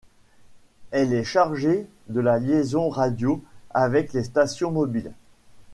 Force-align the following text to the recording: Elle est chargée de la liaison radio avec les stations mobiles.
Elle 0.89 1.13
est 1.13 1.23
chargée 1.23 1.85
de 2.07 2.21
la 2.21 2.39
liaison 2.39 2.89
radio 2.89 3.39
avec 3.71 4.13
les 4.13 4.23
stations 4.23 4.71
mobiles. 4.71 5.11